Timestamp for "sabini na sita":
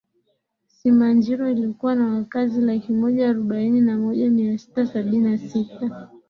4.85-6.09